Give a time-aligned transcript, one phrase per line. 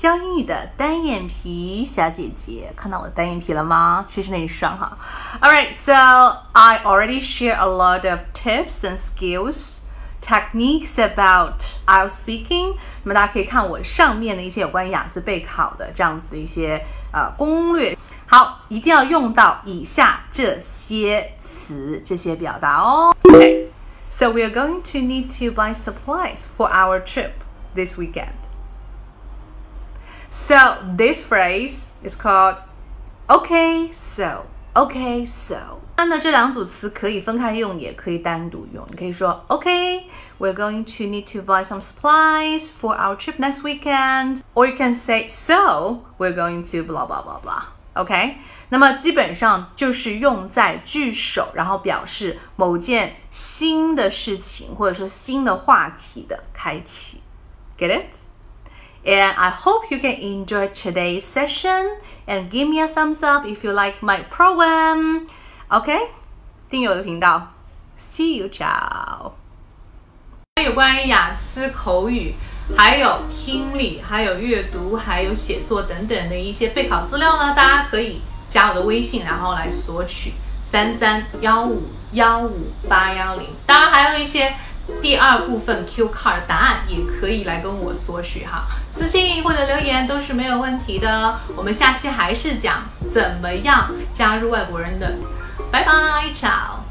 [0.00, 4.02] 教英语的单眼皮小姐姐，看到我的单眼皮了吗？
[4.06, 4.96] 其实那一双哈。
[5.42, 5.92] All right, so
[6.52, 9.80] I already share a lot of tips and skills,
[10.22, 12.76] techniques about IELTS speaking。
[13.02, 16.82] 那么大家可以看我上面的一些有关雅思备考的这样子的一些
[17.12, 17.94] 呃攻略。
[18.26, 23.14] 好，一定要用到以下这些词、这些表达哦。
[23.24, 23.66] Okay,
[24.08, 27.32] so we are going to need to buy supplies for our trip
[27.74, 28.32] this weekend.
[30.29, 30.55] So
[30.97, 32.57] this phrase is called
[33.27, 35.79] okay so okay so。
[35.97, 38.85] 那呢这两组词可以分开用，也可以单独用。
[38.89, 40.03] 你可以说 Okay,
[40.39, 44.41] we're going to need to buy some supplies for our trip next weekend.
[44.53, 47.63] Or you can say so, we're going to blah blah blah blah.
[47.93, 48.35] OK，
[48.67, 57.21] 那么基本上就是用在句首，然后表示某件新的事情或者说新的话题的开启。
[57.77, 58.17] Get it?
[59.02, 61.96] And I hope you can enjoy today's session
[62.26, 65.26] and give me a thumbs up if you like my program.
[65.68, 66.10] OK，
[66.68, 67.54] 订阅我的频道。
[67.96, 69.32] See you, ciao.
[70.62, 72.34] 有关于雅思口语，
[72.76, 78.20] 还有听力，还有阅读，还有写作等等的一些备考资料呢，大家可以
[78.50, 83.46] 加我的微信，然后来索取三三幺五幺五八幺零。
[83.64, 84.54] 当然还有一些。
[85.00, 91.38] 第二部分 Q card 答案也可以来跟我索取哈，私信或者留言都是没有问题的。
[91.56, 92.82] 我们下期还是讲
[93.12, 95.14] 怎么样加入外国人的，
[95.70, 95.92] 拜拜
[96.34, 96.89] ，ciao。